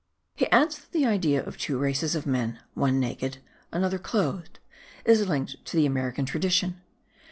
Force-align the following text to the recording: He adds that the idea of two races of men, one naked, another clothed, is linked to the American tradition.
He 0.33 0.49
adds 0.49 0.79
that 0.79 0.93
the 0.93 1.05
idea 1.05 1.45
of 1.45 1.59
two 1.59 1.77
races 1.77 2.15
of 2.15 2.25
men, 2.25 2.59
one 2.73 2.99
naked, 2.99 3.37
another 3.71 3.99
clothed, 3.99 4.57
is 5.05 5.27
linked 5.27 5.63
to 5.65 5.75
the 5.77 5.85
American 5.85 6.25
tradition. 6.25 6.81